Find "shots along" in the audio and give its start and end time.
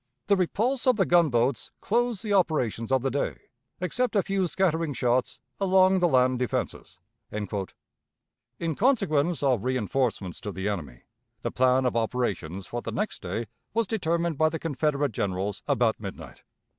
4.93-5.99